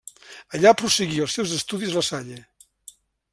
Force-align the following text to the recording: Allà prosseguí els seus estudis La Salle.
Allà 0.59 0.71
prosseguí 0.79 1.21
els 1.25 1.35
seus 1.39 1.53
estudis 1.59 1.93
La 1.99 2.05
Salle. 2.09 2.39